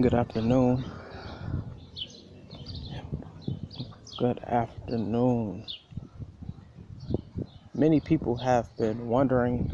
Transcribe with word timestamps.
Good 0.00 0.14
afternoon. 0.14 0.84
Good 4.16 4.38
afternoon. 4.40 5.66
Many 7.74 8.00
people 8.00 8.36
have 8.36 8.76
been 8.76 9.08
wondering 9.08 9.70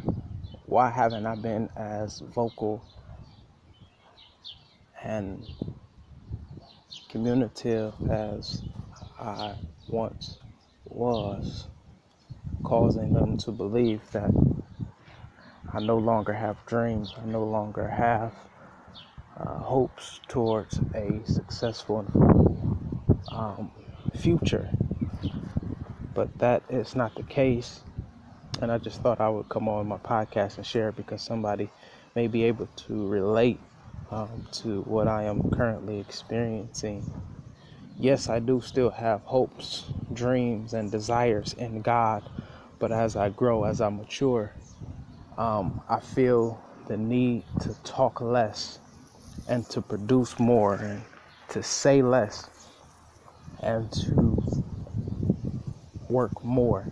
why 0.67 0.91
haven't 0.91 1.27
I 1.27 1.35
been 1.37 1.71
as 1.77 2.21
vocal 2.21 2.85
and 5.03 5.47
communicative 7.09 7.95
as 8.11 8.63
I 9.19 9.55
once 9.89 10.39
was, 10.87 11.69
causing 12.63 13.13
them 13.15 13.39
to 13.39 13.53
believe 13.53 14.03
that 14.13 14.31
I 15.75 15.81
no 15.81 15.99
longer 15.99 16.33
have 16.33 16.65
dreams, 16.67 17.13
I 17.21 17.27
no 17.27 17.43
longer 17.43 17.89
have 17.89 18.33
uh, 19.37 19.59
hopes 19.59 20.21
towards 20.29 20.81
a 20.95 21.21
successful 21.27 22.07
um, 23.33 23.73
future. 24.15 24.71
But 26.15 26.39
that 26.39 26.63
is 26.69 26.95
not 26.95 27.17
the 27.17 27.25
case. 27.25 27.81
And 28.63 28.71
I 28.71 28.79
just 28.79 29.03
thought 29.03 29.21
I 29.21 29.29
would 29.29 29.49
come 29.49 29.69
on 29.69 29.89
my 29.89 29.97
podcast 29.97 30.59
and 30.59 30.67
share 30.67 30.91
it 30.91 30.97
because 30.97 31.23
somebody 31.23 31.69
may 32.15 32.29
be 32.29 32.45
able 32.45 32.69
to 32.87 33.09
relate 33.09 33.59
um, 34.13 34.47
to 34.53 34.83
what 34.83 35.09
I 35.09 35.25
am 35.25 35.51
currently 35.51 35.99
experiencing. 35.99 37.05
Yes, 37.99 38.29
I 38.29 38.39
do 38.39 38.61
still 38.61 38.91
have 38.91 39.23
hopes, 39.23 39.87
dreams, 40.13 40.73
and 40.73 40.91
desires 40.93 41.53
in 41.55 41.83
God, 41.83 42.23
but 42.79 42.93
as 42.93 43.17
I 43.17 43.31
grow, 43.31 43.65
as 43.65 43.81
I 43.81 43.89
mature, 43.89 44.53
um, 45.39 45.81
I 45.89 46.01
feel 46.01 46.61
the 46.87 46.97
need 46.97 47.45
to 47.61 47.75
talk 47.83 48.21
less 48.21 48.79
and 49.49 49.69
to 49.71 49.81
produce 49.81 50.39
more 50.39 50.75
and 50.75 51.03
to 51.49 51.63
say 51.63 52.03
less 52.03 52.49
and 53.61 53.91
to 53.93 54.37
work 56.09 56.45
more. 56.45 56.89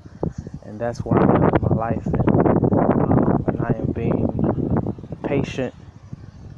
And 0.65 0.81
that's 0.81 1.05
where 1.05 1.19
I'm 1.19 1.45
in 1.45 1.63
my 1.63 1.75
life. 1.75 2.07
And, 2.07 2.29
um, 2.73 3.45
and 3.49 3.61
I 3.61 3.75
am 3.79 3.93
being 3.93 5.19
patient. 5.25 5.75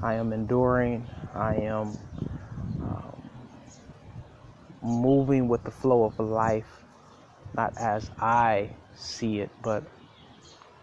I 0.02 0.14
am 0.14 0.32
enduring. 0.32 1.06
I 1.34 1.56
am 1.56 1.98
um, 2.80 3.30
moving 4.82 5.48
with 5.48 5.64
the 5.64 5.70
flow 5.70 6.04
of 6.04 6.18
life, 6.18 6.84
not 7.56 7.74
as 7.78 8.10
I 8.20 8.70
see 8.94 9.40
it, 9.40 9.50
but 9.62 9.84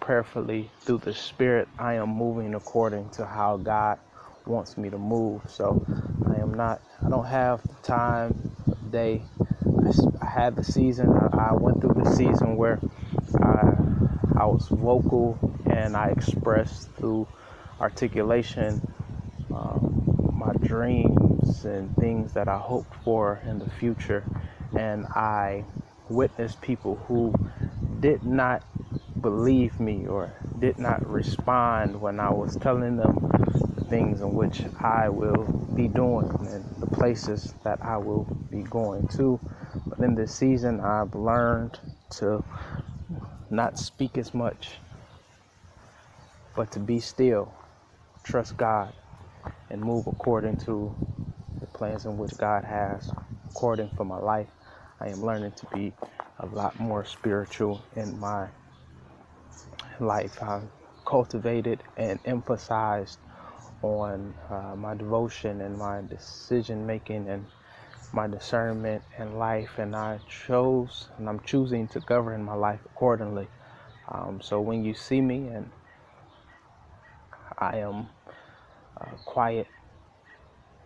prayerfully 0.01 0.69
through 0.81 0.97
the 0.97 1.13
Spirit. 1.13 1.69
I 1.79 1.93
am 1.93 2.09
moving 2.09 2.55
according 2.55 3.09
to 3.11 3.25
how 3.25 3.57
God 3.57 3.99
wants 4.45 4.75
me 4.77 4.89
to 4.89 4.97
move. 4.97 5.43
So 5.47 5.85
I 6.27 6.35
am 6.35 6.53
not, 6.53 6.81
I 7.05 7.09
don't 7.09 7.25
have 7.25 7.61
the 7.65 7.87
time 7.87 8.51
day. 8.89 9.23
I, 9.85 9.93
I 10.21 10.25
had 10.25 10.55
the 10.57 10.63
season, 10.63 11.09
I, 11.13 11.51
I, 11.51 11.53
went 11.53 11.79
through 11.79 12.03
the 12.03 12.11
season 12.11 12.57
where 12.57 12.79
I, 13.41 13.75
I 14.35 14.45
was 14.45 14.67
vocal 14.67 15.37
and 15.69 15.95
I 15.95 16.09
expressed 16.09 16.89
through 16.97 17.27
articulation 17.79 18.81
um, 19.53 20.31
my 20.33 20.53
dreams 20.65 21.65
and 21.65 21.95
things 21.97 22.33
that 22.33 22.47
I 22.47 22.57
hoped 22.57 22.95
for 23.03 23.41
in 23.45 23.59
the 23.59 23.69
future. 23.69 24.25
And 24.77 25.05
I 25.07 25.65
witnessed 26.09 26.61
people 26.61 26.95
who 27.07 27.33
did 27.99 28.25
not 28.25 28.63
believe 29.21 29.79
me 29.79 30.07
or 30.07 30.33
did 30.59 30.79
not 30.79 31.07
respond 31.09 32.01
when 32.01 32.19
I 32.19 32.31
was 32.31 32.57
telling 32.57 32.97
them 32.97 33.21
the 33.75 33.81
things 33.81 34.21
in 34.21 34.33
which 34.35 34.65
I 34.83 35.09
will 35.09 35.53
be 35.75 35.87
doing 35.87 36.35
and 36.41 36.65
the 36.79 36.87
places 36.87 37.55
that 37.63 37.83
I 37.85 37.97
will 37.97 38.29
be 38.51 38.63
going 38.63 39.05
to. 39.17 39.41
But 39.89 39.99
in 39.99 40.15
this 40.15 40.33
season, 40.33 40.81
I've 40.81 41.15
learned 41.15 41.79
to 42.19 42.43
not 43.49 43.79
speak 43.79 44.17
as 44.17 44.33
much, 44.33 44.79
but 46.55 46.71
to 46.73 46.79
be 46.79 46.99
still, 46.99 47.53
trust 48.23 48.57
God, 48.57 48.93
and 49.69 49.81
move 49.81 50.07
according 50.07 50.57
to 50.57 50.95
the 51.61 51.67
plans 51.67 52.05
in 52.05 52.17
which 52.17 52.37
God 52.37 52.65
has 52.65 53.11
according 53.47 53.91
for 53.97 54.05
my 54.05 54.17
life. 54.19 54.49
I 54.99 55.09
am 55.09 55.23
learning 55.23 55.53
to 55.53 55.67
be 55.73 55.93
a 56.39 56.45
lot 56.45 56.79
more 56.79 57.05
spiritual 57.05 57.83
in 57.95 58.19
my 58.19 58.49
life. 60.01 60.41
I've 60.41 60.69
cultivated 61.05 61.83
and 61.97 62.19
emphasized 62.25 63.19
on 63.81 64.33
uh, 64.49 64.75
my 64.75 64.95
devotion 64.95 65.61
and 65.61 65.77
my 65.77 66.01
decision 66.01 66.85
making 66.85 67.29
and 67.29 67.45
my 68.13 68.27
discernment 68.27 69.03
in 69.17 69.37
life, 69.37 69.77
and 69.77 69.95
I 69.95 70.19
chose 70.27 71.07
and 71.17 71.29
I'm 71.29 71.39
choosing 71.39 71.87
to 71.89 71.99
govern 72.01 72.43
my 72.43 72.55
life 72.55 72.81
accordingly. 72.85 73.47
Um, 74.09 74.41
so 74.41 74.59
when 74.59 74.83
you 74.83 74.93
see 74.93 75.21
me 75.21 75.47
and 75.47 75.71
I 77.57 77.77
am 77.77 78.09
uh, 78.99 79.11
quiet, 79.25 79.67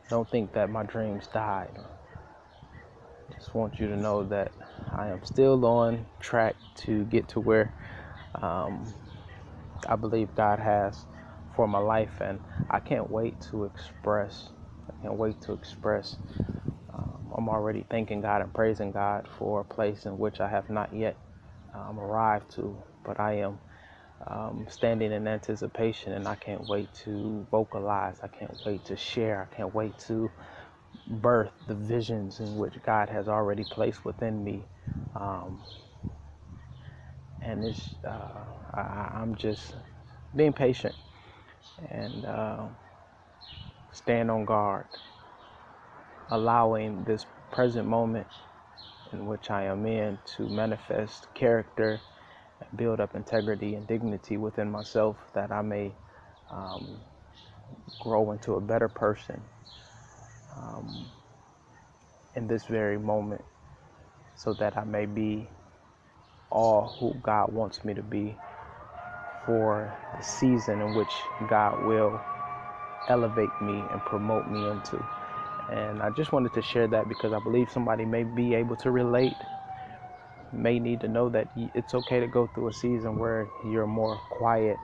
don't 0.10 0.30
think 0.30 0.54
that 0.54 0.70
my 0.70 0.84
dreams 0.84 1.28
died. 1.34 1.72
Just 3.34 3.56
want 3.56 3.80
you 3.80 3.88
to 3.88 3.98
know 3.98 4.24
that 4.26 4.52
I 4.96 5.08
am 5.08 5.24
still 5.26 5.66
on 5.66 6.06
track 6.20 6.56
to 6.86 7.06
get 7.06 7.28
to 7.30 7.40
where 7.40 7.74
um, 8.42 8.94
I 9.88 9.96
believe 9.98 10.36
God 10.36 10.60
has 10.60 11.06
for 11.56 11.68
my 11.68 11.80
life, 11.80 12.22
and 12.22 12.42
I 12.70 12.80
can't 12.80 13.12
wait 13.12 13.42
to 13.52 13.66
express. 13.66 14.50
I 14.90 14.94
can't 15.02 15.16
wait 15.16 15.42
to 15.44 15.54
express. 15.54 16.18
Um, 16.94 17.34
I'm 17.38 17.50
already 17.50 17.86
thanking 17.90 18.22
God 18.22 18.42
and 18.42 18.54
praising 18.54 18.92
God 18.92 19.28
for 19.40 19.62
a 19.62 19.66
place 19.66 20.06
in 20.06 20.20
which 20.20 20.42
I 20.42 20.50
have 20.50 20.70
not 20.70 20.94
yet 20.94 21.18
um, 21.74 22.00
arrived 22.00 22.52
to, 22.56 22.78
but 23.06 23.20
I 23.20 23.36
am 23.40 23.60
um, 24.28 24.68
standing 24.70 25.12
in 25.14 25.28
anticipation, 25.28 26.14
and 26.14 26.28
I 26.28 26.36
can't 26.36 26.68
wait 26.68 26.94
to 27.06 27.48
vocalize. 27.52 28.20
I 28.24 28.28
can't 28.30 28.56
wait 28.66 28.86
to 28.86 28.98
share. 28.98 29.50
I 29.52 29.56
can't 29.56 29.74
wait 29.76 29.98
to 30.08 30.32
birth 31.08 31.54
the 31.68 31.76
visions 31.76 32.40
in 32.40 32.58
which 32.58 32.82
God 32.84 33.10
has 33.10 33.28
already 33.28 33.66
placed 33.66 34.06
within 34.06 34.44
me. 34.44 34.66
Um, 35.16 35.64
and 37.46 37.64
it's, 37.64 37.96
uh, 38.06 38.44
I, 38.74 39.12
I'm 39.16 39.36
just 39.36 39.76
being 40.36 40.54
patient 40.54 40.96
and 41.90 42.26
uh, 42.26 42.66
stand 43.92 44.32
on 44.32 44.46
guard, 44.46 44.88
allowing 46.32 47.04
this 47.04 47.26
present 47.52 47.88
moment 47.88 48.28
in 49.14 49.28
which 49.28 49.50
I 49.52 49.66
am 49.66 49.86
in 49.86 50.18
to 50.38 50.48
manifest 50.48 51.28
character 51.34 52.02
and 52.60 52.78
build 52.78 53.00
up 53.00 53.16
integrity 53.16 53.76
and 53.76 53.88
dignity 53.88 54.38
within 54.38 54.72
myself 54.72 55.18
that 55.34 55.52
I 55.52 55.62
may 55.62 55.94
um, 56.50 57.00
grow 58.00 58.32
into 58.32 58.54
a 58.54 58.62
better 58.62 58.90
person 58.90 59.42
um, 60.58 61.08
in 62.36 62.48
this 62.48 62.66
very 62.66 62.98
moment 62.98 63.44
so 64.36 64.54
that 64.54 64.78
I 64.78 64.84
may 64.84 65.06
be 65.06 65.48
all 66.56 66.96
who 67.00 67.14
God 67.22 67.54
wants 67.54 67.86
me 67.86 67.94
to 67.96 68.04
be 68.04 68.38
for 69.46 69.94
the 70.18 70.24
season 70.24 70.82
in 70.82 70.96
which 70.96 71.14
God 71.48 71.84
will 71.86 72.22
elevate 73.10 73.62
me 73.62 73.88
and 73.92 74.04
promote 74.06 74.48
me 74.48 74.68
into. 74.68 75.06
And 75.70 76.02
I 76.02 76.12
just 76.12 76.32
wanted 76.32 76.54
to 76.54 76.62
share 76.62 76.88
that 76.90 77.10
because 77.10 77.34
I 77.34 77.40
believe 77.40 77.72
somebody 77.72 78.06
may 78.06 78.24
be 78.24 78.56
able 78.56 78.78
to 78.78 78.92
relate, 78.92 79.38
may 80.54 80.80
need 80.80 81.02
to 81.02 81.08
know 81.10 81.30
that 81.30 81.48
it's 81.76 81.94
okay 81.96 82.20
to 82.22 82.28
go 82.28 82.48
through 82.48 82.70
a 82.70 82.74
season 82.74 83.18
where 83.20 83.50
you're 83.66 83.88
more 83.88 84.18
quiet 84.30 84.80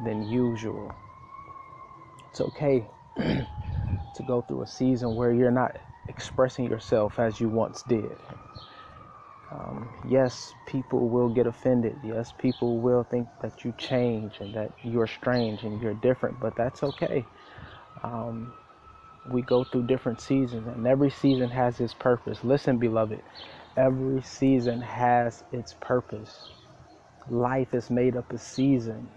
than 0.00 0.30
usual. 0.30 0.92
It's 2.30 2.40
okay 2.40 2.86
to 3.16 4.22
go 4.26 4.42
through 4.42 4.62
a 4.62 4.66
season 4.66 5.16
where 5.16 5.32
you're 5.32 5.50
not 5.52 5.76
expressing 6.08 6.66
yourself 6.66 7.18
as 7.18 7.40
you 7.40 7.48
once 7.48 7.82
did. 7.84 8.16
Um, 9.50 9.88
yes, 10.04 10.54
people 10.66 11.08
will 11.08 11.28
get 11.28 11.46
offended. 11.46 12.00
Yes, 12.02 12.32
people 12.32 12.78
will 12.78 13.04
think 13.04 13.28
that 13.40 13.64
you 13.64 13.74
change 13.78 14.40
and 14.40 14.54
that 14.54 14.72
you're 14.84 15.06
strange 15.06 15.64
and 15.64 15.80
you're 15.80 15.94
different, 15.94 16.40
but 16.40 16.56
that's 16.56 16.82
okay. 16.82 17.26
Um, 18.02 18.52
we 19.26 19.42
go 19.42 19.64
through 19.64 19.82
different 19.84 20.20
seasons, 20.20 20.66
and 20.66 20.86
every 20.86 21.10
season 21.10 21.50
has 21.50 21.80
its 21.80 21.94
purpose. 21.94 22.44
Listen, 22.44 22.78
beloved, 22.78 23.22
every 23.76 24.22
season 24.22 24.82
has 24.82 25.44
its 25.52 25.74
purpose. 25.80 26.48
Life 27.28 27.74
is 27.74 27.90
made 27.90 28.16
up 28.16 28.32
of 28.32 28.40
seasons. 28.40 29.10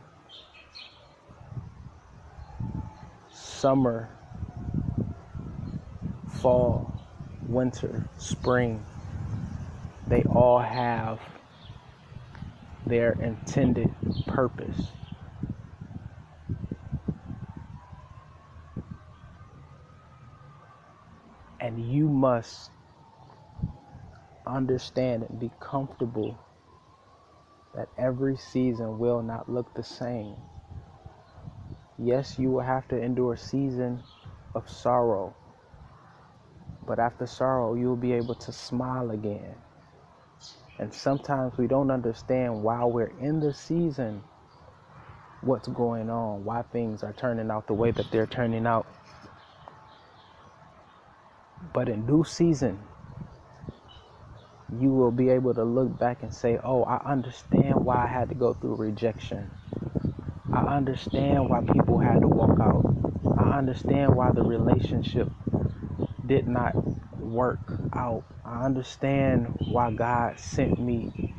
Summer, 3.32 4.10
fall, 6.28 6.92
winter, 7.48 8.06
spring, 8.18 8.86
they 10.10 10.24
all 10.26 10.60
have 10.60 11.20
their 12.88 13.14
intended 13.14 13.92
purpose. 14.28 14.94
And 21.60 21.80
you 21.80 22.10
must 22.10 22.72
understand 24.48 25.24
and 25.24 25.40
be 25.40 25.52
comfortable 25.60 26.40
that 27.76 27.90
every 27.98 28.38
season 28.38 29.00
will 29.00 29.22
not 29.24 29.50
look 29.50 29.74
the 29.76 29.84
same. 29.84 30.36
Yes, 32.00 32.40
you 32.40 32.52
will 32.52 32.62
have 32.64 32.88
to 32.90 33.02
endure 33.02 33.34
a 33.34 33.38
season 33.38 34.04
of 34.56 34.70
sorrow, 34.70 35.36
but 36.88 37.00
after 37.00 37.28
sorrow, 37.28 37.76
you'll 37.76 37.96
be 37.98 38.14
able 38.14 38.36
to 38.36 38.52
smile 38.54 39.12
again. 39.12 39.56
And 40.82 40.94
sometimes 40.94 41.58
we 41.58 41.68
don't 41.68 41.92
understand 41.92 42.64
why 42.64 42.86
we're 42.86 43.14
in 43.22 43.42
the 43.42 43.54
season 43.54 44.24
what's 45.42 45.68
going 45.70 46.10
on, 46.10 46.46
why 46.46 46.64
things 46.64 47.04
are 47.04 47.14
turning 47.14 47.52
out 47.52 47.68
the 47.68 47.74
way 47.76 47.92
that 47.92 48.12
they're 48.12 48.28
turning 48.28 48.68
out. 48.68 48.88
But 51.74 51.90
in 51.90 52.06
due 52.08 52.26
season, 52.26 52.80
you 54.80 54.90
will 54.90 55.12
be 55.12 55.30
able 55.30 55.54
to 55.56 55.64
look 55.64 55.98
back 56.00 56.24
and 56.24 56.34
say, 56.34 56.60
Oh, 56.64 56.84
I 56.84 56.98
understand 57.12 57.86
why 57.86 58.06
I 58.06 58.08
had 58.08 58.30
to 58.30 58.36
go 58.36 58.54
through 58.54 58.76
rejection. 58.76 59.50
I 60.52 60.78
understand 60.78 61.50
why 61.50 61.62
people 61.62 62.00
had 62.00 62.22
to 62.22 62.30
walk 62.30 62.60
out. 62.62 62.86
I 63.38 63.58
understand 63.60 64.16
why 64.16 64.34
the 64.34 64.44
relationship 64.44 65.30
did 66.26 66.48
not 66.48 66.78
work 67.34 67.60
out. 67.94 68.24
I 68.46 68.66
understand 68.66 69.56
why 69.60 69.92
God 69.92 70.40
sent 70.40 70.80
me 70.80 71.36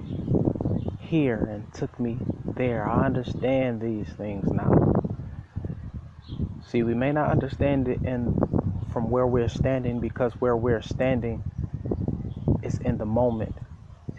here 1.00 1.36
and 1.36 1.72
took 1.74 1.98
me 2.00 2.18
there. 2.56 2.88
I 2.88 3.06
understand 3.06 3.80
these 3.80 4.08
things 4.14 4.50
now. 4.50 4.92
See, 6.66 6.82
we 6.82 6.94
may 6.94 7.12
not 7.12 7.30
understand 7.30 7.88
it 7.88 8.02
in 8.04 8.34
from 8.92 9.10
where 9.10 9.26
we're 9.26 9.48
standing 9.48 10.00
because 10.00 10.32
where 10.40 10.56
we're 10.56 10.82
standing 10.82 11.44
is 12.62 12.78
in 12.78 12.98
the 12.98 13.06
moment. 13.06 13.54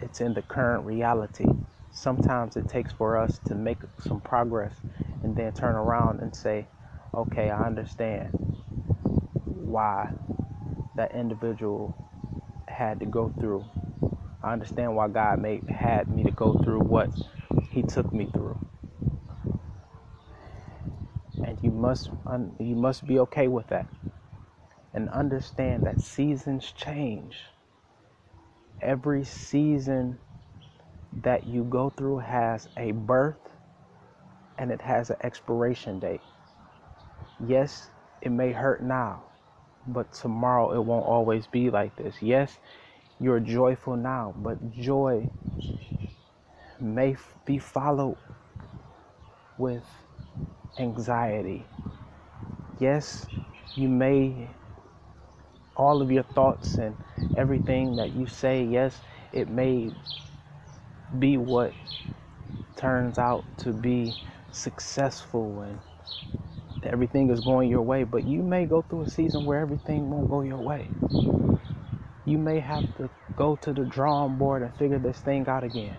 It's 0.00 0.20
in 0.20 0.34
the 0.34 0.42
current 0.42 0.84
reality. 0.84 1.46
Sometimes 1.92 2.56
it 2.56 2.68
takes 2.68 2.92
for 2.92 3.18
us 3.18 3.38
to 3.46 3.54
make 3.54 3.78
some 4.00 4.20
progress 4.20 4.74
and 5.22 5.36
then 5.36 5.52
turn 5.52 5.74
around 5.76 6.20
and 6.20 6.34
say, 6.34 6.66
"Okay, 7.14 7.50
I 7.50 7.66
understand 7.66 8.52
why 9.44 10.12
that 10.96 11.14
individual 11.14 11.96
had 12.68 13.00
to 13.00 13.06
go 13.06 13.32
through. 13.40 13.66
I 14.42 14.52
understand 14.52 14.96
why 14.96 15.08
God 15.08 15.40
made 15.40 15.64
had 15.68 16.08
me 16.10 16.24
to 16.24 16.32
go 16.32 16.54
through 16.54 16.80
what 16.82 17.10
He 17.70 17.82
took 17.84 18.12
me 18.14 18.26
through." 18.32 18.58
And 21.42 21.58
you 21.62 21.72
must 21.72 22.10
you 22.60 22.76
must 22.76 23.06
be 23.06 23.18
okay 23.20 23.48
with 23.48 23.68
that 23.68 23.88
and 24.94 25.08
understand 25.10 25.84
that 25.86 26.00
seasons 26.00 26.72
change. 26.72 27.42
Every 28.80 29.24
season 29.24 30.20
that 31.12 31.46
you 31.46 31.64
go 31.64 31.90
through 31.90 32.18
has 32.18 32.68
a 32.76 32.92
birth 32.92 33.38
and 34.58 34.72
it 34.72 34.82
has 34.82 35.10
an 35.10 35.16
expiration 35.22 36.00
date. 36.00 36.22
Yes, 37.40 37.90
it 38.22 38.30
may 38.30 38.52
hurt 38.52 38.82
now, 38.82 39.24
but 39.86 40.12
tomorrow 40.12 40.72
it 40.74 40.84
won't 40.84 41.06
always 41.06 41.46
be 41.46 41.70
like 41.70 41.96
this. 41.96 42.16
Yes, 42.22 42.58
you're 43.20 43.40
joyful 43.40 43.96
now, 43.96 44.34
but 44.36 44.72
joy 44.72 45.30
may 46.80 47.16
be 47.46 47.58
followed 47.58 48.18
with 49.58 49.84
anxiety. 50.78 51.66
Yes, 52.80 53.28
you 53.76 53.88
may 53.88 54.50
all 55.76 56.02
of 56.02 56.10
your 56.10 56.22
thoughts 56.24 56.78
and 56.78 56.96
everything 57.36 57.96
that 57.96 58.14
you 58.14 58.26
say, 58.26 58.64
yes, 58.64 59.02
it 59.32 59.48
may 59.48 59.92
be 61.18 61.36
what 61.36 61.74
turns 62.76 63.18
out 63.18 63.44
to 63.58 63.72
be 63.72 64.14
successful 64.52 65.62
and 65.62 65.80
everything 66.86 67.30
is 67.30 67.40
going 67.40 67.70
your 67.70 67.82
way, 67.82 68.04
but 68.04 68.26
you 68.26 68.42
may 68.42 68.66
go 68.66 68.82
through 68.82 69.02
a 69.02 69.08
season 69.08 69.44
where 69.46 69.60
everything 69.60 70.10
won't 70.10 70.28
go 70.30 70.42
your 70.42 70.58
way. 70.58 70.90
You 72.26 72.38
may 72.38 72.60
have 72.60 72.84
to 72.98 73.10
go 73.36 73.56
to 73.56 73.72
the 73.72 73.84
drawing 73.84 74.36
board 74.38 74.62
and 74.62 74.74
figure 74.76 74.98
this 74.98 75.20
thing 75.20 75.48
out 75.48 75.64
again. 75.64 75.96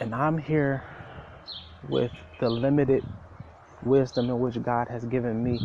And 0.00 0.14
I'm 0.14 0.38
here 0.38 0.84
with 1.88 2.12
the 2.40 2.50
limited 2.50 3.04
wisdom 3.84 4.30
in 4.30 4.40
which 4.40 4.62
God 4.62 4.88
has 4.88 5.04
given 5.04 5.42
me 5.44 5.62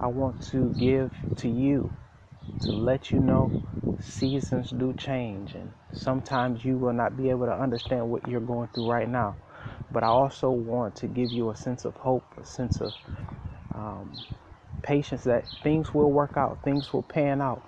I 0.00 0.08
want 0.08 0.40
to 0.52 0.70
give 0.78 1.12
to 1.38 1.48
you 1.48 1.92
to 2.62 2.72
let 2.72 3.12
you 3.12 3.20
know 3.20 3.52
seasons 3.98 4.70
do 4.70 4.94
change 4.94 5.54
and 5.54 5.72
sometimes 5.92 6.64
you 6.64 6.78
will 6.78 6.92
not 6.92 7.16
be 7.16 7.30
able 7.30 7.46
to 7.46 7.52
understand 7.52 8.10
what 8.10 8.28
you're 8.28 8.40
going 8.40 8.68
through 8.68 8.86
right 8.86 9.08
now. 9.08 9.36
But 9.90 10.04
I 10.04 10.08
also 10.08 10.50
want 10.50 10.96
to 10.96 11.08
give 11.08 11.32
you 11.32 11.50
a 11.50 11.56
sense 11.56 11.84
of 11.86 11.96
hope, 11.96 12.27
a 12.40 12.46
sense 12.46 12.80
of 12.80 12.94
um, 13.74 14.26
patience 14.82 15.24
that 15.24 15.44
things 15.62 15.94
will 15.94 16.12
work 16.12 16.36
out, 16.36 16.62
things 16.64 16.92
will 16.92 17.02
pan 17.02 17.40
out, 17.42 17.62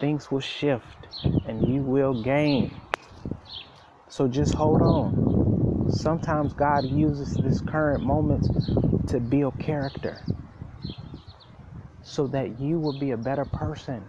things 0.00 0.30
will 0.30 0.40
shift, 0.40 1.08
and 1.46 1.72
you 1.74 1.82
will 1.82 2.14
gain. 2.14 2.72
So 4.08 4.28
just 4.28 4.54
hold 4.54 4.82
on. 4.82 5.18
Sometimes 5.88 6.54
God 6.54 6.90
uses 6.90 7.36
this 7.36 7.60
current 7.60 8.02
moment 8.04 8.42
to 9.08 9.20
build 9.20 9.58
character 9.58 10.22
so 12.02 12.26
that 12.28 12.60
you 12.60 12.78
will 12.80 12.92
be 12.92 13.12
a 13.12 13.16
better 13.16 13.44
person. 13.44 14.04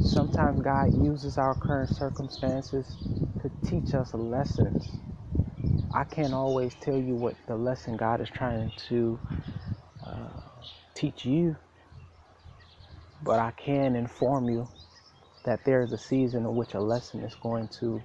Sometimes 0.00 0.62
God 0.62 0.94
uses 1.04 1.38
our 1.38 1.54
current 1.54 1.90
circumstances 1.90 2.98
to 3.42 3.50
teach 3.64 3.94
us 3.94 4.14
lessons. 4.14 5.01
I 5.94 6.04
can't 6.04 6.34
always 6.34 6.74
tell 6.76 6.98
you 6.98 7.16
what 7.16 7.36
the 7.46 7.56
lesson 7.56 7.96
God 7.96 8.20
is 8.20 8.30
trying 8.30 8.72
to 8.88 9.20
uh, 10.06 10.28
teach 10.94 11.24
you, 11.24 11.56
but 13.22 13.38
I 13.38 13.52
can 13.52 13.96
inform 13.96 14.50
you 14.50 14.68
that 15.44 15.64
there 15.64 15.82
is 15.82 15.92
a 15.92 15.98
season 15.98 16.44
in 16.44 16.56
which 16.56 16.74
a 16.74 16.80
lesson 16.80 17.22
is 17.22 17.34
going 17.36 17.68
to, 17.80 18.02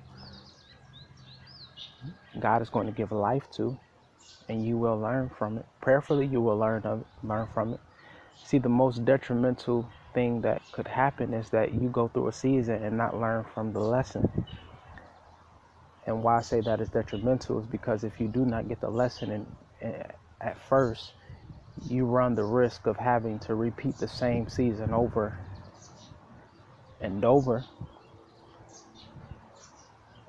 God 2.40 2.62
is 2.62 2.70
going 2.70 2.88
to 2.88 2.94
give 2.94 3.12
life 3.12 3.50
to 3.54 3.80
and 4.50 4.66
you 4.66 4.78
will 4.78 5.00
learn 5.00 5.30
from 5.30 5.58
it. 5.58 5.66
Prayerfully, 5.82 6.28
you 6.28 6.42
will 6.42 6.58
learn 6.58 6.84
of 6.84 7.06
learn 7.24 7.48
from 7.54 7.74
it. 7.74 7.80
See, 8.44 8.58
the 8.60 8.70
most 8.70 9.06
detrimental 9.06 9.90
thing 10.14 10.42
that 10.42 10.62
could 10.72 10.88
happen 10.88 11.34
is 11.34 11.50
that 11.50 11.74
you 11.74 11.90
go 11.90 12.08
through 12.08 12.28
a 12.30 12.34
season 12.34 12.84
and 12.84 12.98
not 12.98 13.20
learn 13.20 13.46
from 13.54 13.74
the 13.74 13.80
lesson. 13.80 14.30
And 16.08 16.24
why 16.24 16.40
I 16.40 16.42
say 16.44 16.62
that 16.62 16.82
is 16.82 16.90
detrimental 16.90 17.60
is 17.62 17.68
because 17.68 18.06
if 18.06 18.20
you 18.22 18.30
do 18.30 18.46
not 18.46 18.70
get 18.70 18.82
the 18.82 18.90
lesson 18.92 19.32
in, 19.32 19.48
in, 19.82 20.04
at 20.42 20.60
first, 20.70 21.14
you 21.90 22.06
run 22.06 22.36
the 22.36 22.46
risk 22.46 22.88
of 22.88 22.98
having 22.98 23.40
to 23.42 23.56
repeat 23.56 24.00
the 24.00 24.10
same 24.10 24.50
season 24.50 24.94
over 24.94 25.38
and 27.02 27.26
over 27.26 27.68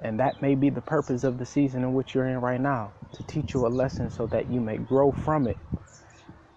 and 0.03 0.21
that 0.21 0.43
may 0.43 0.55
be 0.55 0.71
the 0.71 0.83
purpose 0.83 1.25
of 1.25 1.39
the 1.39 1.47
season 1.47 1.83
in 1.83 1.95
which 1.95 2.15
you're 2.15 2.29
in 2.29 2.41
right 2.41 2.61
now 2.61 2.95
to 3.15 3.25
teach 3.25 3.55
you 3.55 3.67
a 3.67 3.69
lesson 3.69 4.11
so 4.11 4.27
that 4.29 4.51
you 4.51 4.61
may 4.61 4.79
grow 4.79 5.13
from 5.13 5.49
it. 5.49 5.59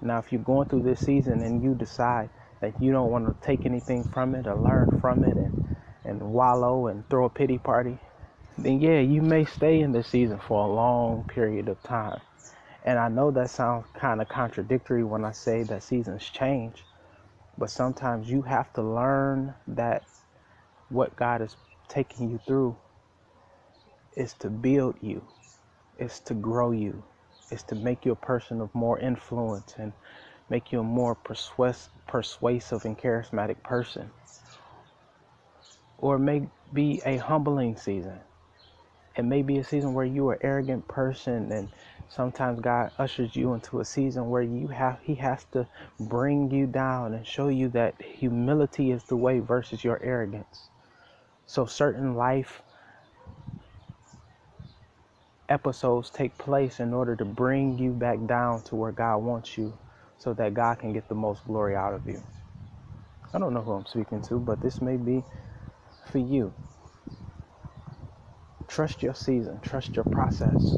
Now, 0.01 0.19
if 0.19 0.31
you're 0.31 0.43
going 0.43 0.67
through 0.67 0.83
this 0.83 1.01
season 1.01 1.43
and 1.43 1.63
you 1.63 1.75
decide 1.75 2.29
that 2.61 2.81
you 2.81 2.91
don't 2.91 3.11
want 3.11 3.25
to 3.25 3.47
take 3.47 3.65
anything 3.65 4.05
from 4.05 4.35
it 4.35 4.47
or 4.47 4.61
learn 4.61 4.89
from 5.01 5.23
it 5.23 5.37
and, 5.37 5.55
and 6.05 6.33
wallow 6.33 6.87
and 6.87 7.09
throw 7.09 7.25
a 7.25 7.29
pity 7.29 7.57
party, 7.57 7.99
then 8.57 8.81
yeah, 8.81 8.99
you 8.99 9.21
may 9.21 9.45
stay 9.45 9.81
in 9.81 9.91
the 9.91 10.03
season 10.03 10.39
for 10.39 10.65
a 10.65 10.71
long 10.71 11.23
period 11.25 11.69
of 11.69 11.81
time. 11.83 12.21
And 12.83 12.99
I 12.99 13.09
know 13.09 13.31
that 13.31 13.49
sounds 13.49 13.85
kind 13.93 14.21
of 14.21 14.29
contradictory 14.29 15.03
when 15.03 15.25
I 15.25 15.31
say 15.31 15.63
that 15.63 15.83
seasons 15.83 16.29
change, 16.29 16.85
but 17.57 17.69
sometimes 17.69 18.29
you 18.29 18.43
have 18.43 18.73
to 18.73 18.81
learn 18.81 19.53
that 19.67 20.03
what 20.89 21.15
God 21.15 21.41
is 21.41 21.55
taking 21.89 22.29
you 22.31 22.39
through 22.47 22.77
is 24.15 24.33
to 24.35 24.49
build 24.49 24.95
you, 25.01 25.23
is 25.99 26.19
to 26.21 26.33
grow 26.33 26.71
you, 26.71 27.03
is 27.51 27.63
to 27.63 27.75
make 27.75 28.05
you 28.05 28.11
a 28.13 28.15
person 28.15 28.61
of 28.61 28.73
more 28.75 28.99
influence 28.99 29.75
and 29.77 29.93
make 30.49 30.71
you 30.71 30.79
a 30.81 30.83
more 30.83 31.15
persuas- 31.15 31.89
persuasive 32.07 32.85
and 32.85 32.97
charismatic 32.97 33.63
person. 33.63 34.11
Or 35.97 36.15
it 36.17 36.19
may 36.19 36.49
be 36.73 37.01
a 37.05 37.17
humbling 37.17 37.77
season. 37.77 38.19
It 39.15 39.25
may 39.25 39.41
be 39.43 39.59
a 39.59 39.63
season 39.63 39.93
where 39.93 40.05
you 40.05 40.29
are 40.29 40.33
an 40.35 40.39
arrogant 40.43 40.87
person 40.87 41.51
and 41.51 41.69
sometimes 42.09 42.61
God 42.61 42.91
ushers 42.97 43.35
you 43.35 43.53
into 43.53 43.79
a 43.81 43.85
season 43.85 44.29
where 44.29 44.43
you 44.43 44.67
have 44.69 44.99
he 45.03 45.15
has 45.15 45.45
to 45.53 45.67
bring 45.99 46.51
you 46.51 46.67
down 46.67 47.13
and 47.13 47.27
show 47.27 47.49
you 47.49 47.69
that 47.69 48.01
humility 48.01 48.91
is 48.91 49.03
the 49.05 49.17
way 49.17 49.39
versus 49.39 49.83
your 49.83 50.01
arrogance. 50.03 50.69
So 51.45 51.65
certain 51.65 52.15
life 52.15 52.63
episodes 55.49 56.09
take 56.09 56.37
place 56.37 56.79
in 56.79 56.93
order 56.93 57.15
to 57.15 57.25
bring 57.25 57.77
you 57.77 57.91
back 57.91 58.25
down 58.27 58.63
to 58.63 58.75
where 58.75 58.91
God 58.93 59.17
wants 59.19 59.57
you 59.57 59.77
so 60.17 60.33
that 60.35 60.53
God 60.53 60.79
can 60.79 60.93
get 60.93 61.09
the 61.09 61.15
most 61.15 61.45
glory 61.45 61.75
out 61.75 61.93
of 61.93 62.07
you. 62.07 62.23
I 63.33 63.39
don't 63.39 63.53
know 63.53 63.61
who 63.61 63.73
I'm 63.73 63.85
speaking 63.85 64.21
to, 64.23 64.39
but 64.39 64.61
this 64.61 64.81
may 64.81 64.97
be 64.97 65.23
for 66.11 66.19
you. 66.19 66.53
Trust 68.71 69.03
your 69.03 69.13
season, 69.15 69.59
trust 69.61 69.97
your 69.97 70.05
process, 70.05 70.77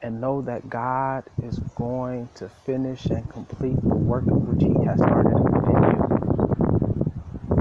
and 0.00 0.20
know 0.20 0.42
that 0.42 0.70
God 0.70 1.24
is 1.42 1.58
going 1.74 2.28
to 2.36 2.48
finish 2.48 3.06
and 3.06 3.28
complete 3.28 3.82
the 3.82 3.96
work 3.96 4.24
of 4.28 4.48
which 4.48 4.62
He 4.62 4.84
has 4.86 4.98
started 5.00 5.34
within 5.40 5.82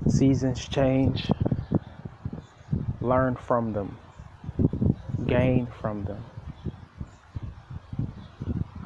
you. 0.05 0.11
Seasons 0.11 0.67
change, 0.67 1.31
learn 3.01 3.35
from 3.35 3.73
them, 3.73 3.97
gain 5.25 5.67
from 5.81 6.05
them. 6.05 6.23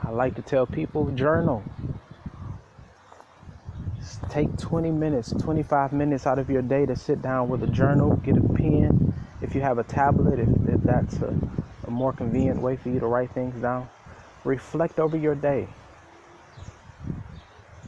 I 0.01 0.11
like 0.11 0.35
to 0.35 0.41
tell 0.41 0.65
people 0.65 1.11
journal. 1.11 1.61
Take 4.29 4.57
20 4.59 4.91
minutes, 4.91 5.33
25 5.41 5.93
minutes 5.93 6.25
out 6.25 6.39
of 6.39 6.49
your 6.49 6.61
day 6.61 6.85
to 6.85 6.95
sit 6.95 7.21
down 7.21 7.49
with 7.49 7.63
a 7.63 7.67
journal, 7.67 8.15
get 8.17 8.37
a 8.37 8.41
pen. 8.53 9.13
If 9.43 9.53
you 9.53 9.61
have 9.61 9.77
a 9.77 9.83
tablet, 9.83 10.39
if, 10.39 10.49
if 10.67 10.81
that's 10.83 11.21
a, 11.21 11.37
a 11.85 11.91
more 11.91 12.13
convenient 12.13 12.61
way 12.61 12.77
for 12.77 12.89
you 12.89 12.99
to 12.99 13.05
write 13.05 13.31
things 13.31 13.61
down, 13.61 13.89
reflect 14.45 14.99
over 14.99 15.17
your 15.17 15.35
day. 15.35 15.67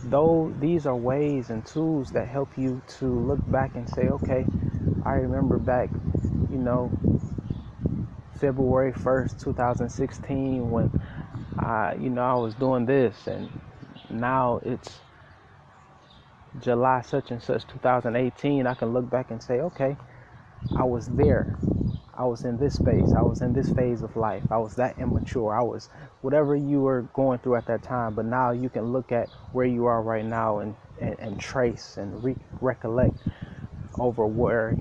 Though 0.03 0.53
these 0.59 0.85
are 0.85 0.95
ways 0.95 1.50
and 1.50 1.65
tools 1.65 2.12
that 2.12 2.27
help 2.27 2.57
you 2.57 2.81
to 3.00 3.05
look 3.05 3.39
back 3.50 3.74
and 3.75 3.89
say, 3.89 4.09
okay, 4.09 4.45
I 5.03 5.13
remember 5.13 5.57
back, 5.57 5.89
you 6.51 6.57
know, 6.57 6.91
February 8.38 8.91
1st, 8.91 9.39
2016, 9.41 10.69
when 10.69 10.91
I, 11.57 11.95
you 11.95 12.09
know, 12.09 12.21
I 12.21 12.35
was 12.35 12.53
doing 12.53 12.85
this, 12.85 13.27
and 13.27 13.50
now 14.09 14.59
it's 14.63 15.00
July 16.62 17.01
such 17.01 17.31
and 17.31 17.41
such 17.41 17.65
2018, 17.67 18.67
I 18.67 18.74
can 18.74 18.93
look 18.93 19.09
back 19.09 19.31
and 19.31 19.41
say, 19.41 19.62
okay, 19.62 19.95
I 20.74 20.84
was 20.84 21.07
there. 21.07 21.57
I 22.17 22.24
was 22.25 22.45
in 22.45 22.57
this 22.57 22.75
space. 22.75 23.12
I 23.12 23.22
was 23.22 23.41
in 23.41 23.53
this 23.53 23.69
phase 23.69 24.01
of 24.01 24.15
life. 24.15 24.43
I 24.50 24.57
was 24.57 24.75
that 24.75 24.98
immature. 25.00 25.53
I 25.53 25.62
was 25.62 25.89
whatever 26.22 26.55
you 26.55 26.81
were 26.81 27.01
going 27.13 27.39
through 27.39 27.55
at 27.57 27.65
that 27.67 27.84
time. 27.84 28.13
But 28.13 28.25
now 28.25 28.51
you 28.51 28.69
can 28.69 28.93
look 28.93 29.12
at 29.12 29.29
where 29.51 29.65
you 29.65 29.86
are 29.86 30.01
right 30.01 30.25
now 30.25 30.60
and, 30.60 30.75
and, 31.01 31.19
and 31.19 31.39
trace 31.39 31.98
and 31.98 32.24
re- 32.24 32.38
recollect 32.62 33.15
over 34.00 34.25
where 34.25 34.77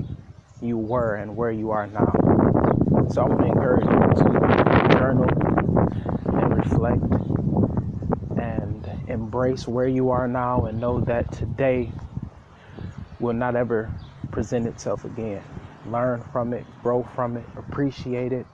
you 0.62 0.78
were 0.78 1.16
and 1.16 1.36
where 1.36 1.50
you 1.50 1.70
are 1.70 1.86
now. 1.86 2.12
So 3.10 3.22
I 3.22 3.26
want 3.26 3.40
to 3.40 3.46
encourage 3.46 3.84
you 3.84 4.24
to 4.24 4.98
journal 4.98 5.28
and 6.26 6.56
reflect 6.56 7.02
and 8.40 9.08
embrace 9.08 9.66
where 9.68 9.88
you 9.88 10.10
are 10.10 10.28
now 10.28 10.66
and 10.66 10.80
know 10.80 11.00
that 11.02 11.32
today 11.32 11.90
will 13.20 13.34
not 13.34 13.56
ever 13.56 13.92
present 14.30 14.66
itself 14.66 15.04
again. 15.04 15.42
Learn 15.86 16.24
from 16.32 16.52
it, 16.52 16.64
grow 16.82 17.02
from 17.14 17.36
it, 17.36 17.44
appreciate 17.56 18.32
it. 18.32 18.46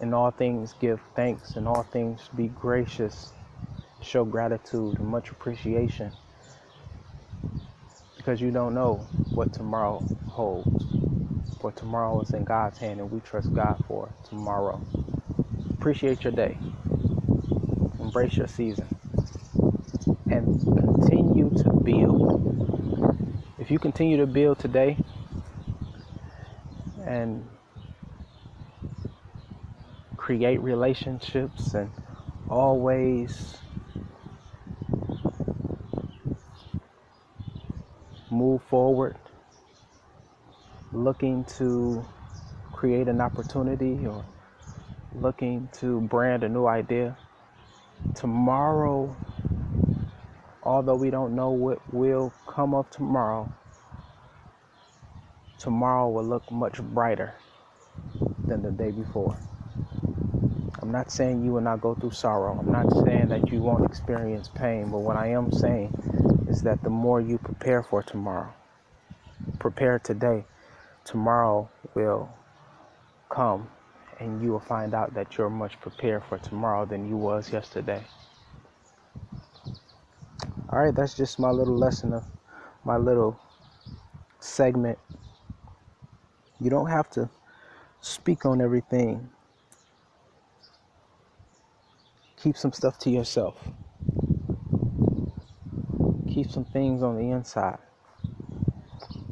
In 0.00 0.14
all 0.14 0.30
things, 0.30 0.74
give 0.80 1.00
thanks. 1.14 1.56
In 1.56 1.66
all 1.66 1.82
things, 1.82 2.28
be 2.36 2.48
gracious. 2.48 3.32
Show 4.00 4.24
gratitude 4.24 4.98
and 4.98 5.06
much 5.08 5.30
appreciation. 5.30 6.12
Because 8.16 8.40
you 8.40 8.50
don't 8.50 8.74
know 8.74 9.06
what 9.34 9.52
tomorrow 9.52 10.00
holds. 10.26 10.86
For 11.60 11.72
tomorrow 11.72 12.20
is 12.20 12.32
in 12.32 12.44
God's 12.44 12.78
hand, 12.78 13.00
and 13.00 13.10
we 13.10 13.20
trust 13.20 13.54
God 13.54 13.82
for 13.86 14.10
tomorrow. 14.28 14.80
Appreciate 15.78 16.24
your 16.24 16.32
day. 16.32 16.56
Embrace 18.00 18.36
your 18.36 18.48
season 18.48 18.88
and 20.30 20.60
continue 20.62 21.50
to 21.50 21.72
build. 21.72 23.46
If 23.58 23.70
you 23.70 23.78
continue 23.78 24.16
to 24.18 24.26
build 24.26 24.58
today 24.58 24.98
and 27.14 27.44
create 30.16 30.60
relationships 30.60 31.74
and 31.74 31.90
always 32.50 33.58
move 38.30 38.62
forward, 38.64 39.16
looking 40.92 41.44
to 41.44 42.04
create 42.72 43.08
an 43.08 43.20
opportunity 43.20 44.06
or 44.06 44.24
looking 45.14 45.68
to 45.72 46.00
brand 46.02 46.42
a 46.42 46.48
new 46.48 46.66
idea, 46.66 47.16
tomorrow 48.14 49.16
although 50.64 50.96
we 50.96 51.10
don't 51.10 51.34
know 51.36 51.50
what 51.50 51.78
will 51.92 52.32
come 52.48 52.74
of 52.74 52.88
tomorrow, 52.90 53.50
tomorrow 55.64 56.10
will 56.10 56.26
look 56.26 56.50
much 56.52 56.82
brighter 56.82 57.32
than 58.46 58.60
the 58.60 58.70
day 58.70 58.90
before. 58.90 59.34
I'm 60.82 60.92
not 60.92 61.10
saying 61.10 61.42
you 61.42 61.52
will 61.52 61.62
not 61.62 61.80
go 61.80 61.94
through 61.94 62.10
sorrow. 62.10 62.58
I'm 62.58 62.70
not 62.70 62.92
saying 63.06 63.28
that 63.28 63.50
you 63.50 63.62
won't 63.62 63.86
experience 63.86 64.50
pain, 64.54 64.90
but 64.90 64.98
what 64.98 65.16
I 65.16 65.28
am 65.28 65.50
saying 65.50 66.46
is 66.50 66.60
that 66.64 66.82
the 66.82 66.90
more 66.90 67.18
you 67.18 67.38
prepare 67.38 67.82
for 67.82 68.02
tomorrow, 68.02 68.52
prepare 69.58 69.98
today, 69.98 70.44
tomorrow 71.02 71.70
will 71.94 72.28
come 73.30 73.66
and 74.20 74.42
you 74.42 74.50
will 74.50 74.60
find 74.60 74.92
out 74.92 75.14
that 75.14 75.38
you're 75.38 75.48
much 75.48 75.80
prepared 75.80 76.24
for 76.28 76.36
tomorrow 76.36 76.84
than 76.84 77.08
you 77.08 77.16
was 77.16 77.50
yesterday. 77.50 78.04
All 80.68 80.78
right, 80.84 80.94
that's 80.94 81.14
just 81.14 81.38
my 81.38 81.50
little 81.50 81.78
lesson 81.78 82.12
of 82.12 82.24
my 82.84 82.98
little 82.98 83.40
segment. 84.40 84.98
You 86.64 86.70
don't 86.70 86.88
have 86.90 87.10
to 87.10 87.28
speak 88.00 88.46
on 88.46 88.62
everything. 88.62 89.28
Keep 92.42 92.56
some 92.56 92.72
stuff 92.72 92.98
to 93.00 93.10
yourself. 93.10 93.72
Keep 96.28 96.50
some 96.50 96.64
things 96.64 97.02
on 97.02 97.16
the 97.16 97.30
inside. 97.32 97.78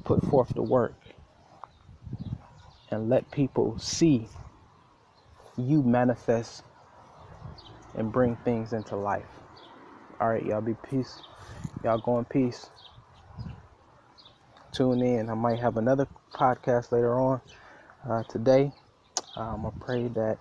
Put 0.04 0.24
forth 0.24 0.54
the 0.54 0.62
work. 0.62 0.94
And 2.90 3.08
let 3.08 3.30
people 3.30 3.78
see 3.78 4.28
you 5.56 5.82
manifest 5.82 6.64
and 7.94 8.12
bring 8.12 8.36
things 8.36 8.74
into 8.74 8.96
life. 8.96 9.26
All 10.20 10.28
right, 10.28 10.44
y'all 10.44 10.60
be 10.60 10.76
peace. 10.90 11.22
Y'all 11.82 11.98
go 11.98 12.18
in 12.18 12.26
peace. 12.26 12.70
Tune 14.72 15.02
in. 15.02 15.28
I 15.28 15.34
might 15.34 15.58
have 15.60 15.76
another 15.76 16.08
podcast 16.32 16.92
later 16.92 17.20
on 17.20 17.42
uh, 18.08 18.22
today. 18.24 18.72
Um, 19.36 19.66
I 19.66 19.70
pray 19.84 20.08
that 20.08 20.38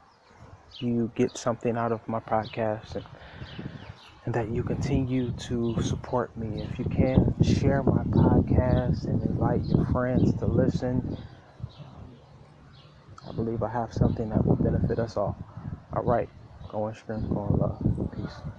you 0.79 1.11
get 1.15 1.37
something 1.37 1.77
out 1.77 1.91
of 1.91 2.07
my 2.07 2.19
podcast 2.21 2.95
and, 2.95 3.05
and 4.25 4.33
that 4.33 4.49
you 4.49 4.63
continue 4.63 5.31
to 5.49 5.77
support 5.81 6.35
me. 6.37 6.61
If 6.61 6.79
you 6.79 6.85
can, 6.85 7.35
share 7.43 7.83
my 7.83 8.03
podcast 8.03 9.05
and 9.05 9.21
invite 9.23 9.63
your 9.65 9.85
friends 9.87 10.33
to 10.35 10.45
listen. 10.45 11.03
I 13.27 13.33
believe 13.33 13.63
I 13.63 13.69
have 13.69 13.93
something 13.93 14.29
that 14.29 14.45
will 14.45 14.55
benefit 14.55 14.99
us 14.99 15.17
all. 15.17 15.37
All 15.93 16.03
right. 16.03 16.29
Go 16.69 16.87
in 16.87 16.95
strength, 16.95 17.29
go 17.29 17.47
in 17.47 17.59
love. 17.59 17.83
Peace. 18.15 18.51